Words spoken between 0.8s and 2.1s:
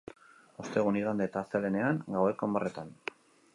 igande eta astelehenean,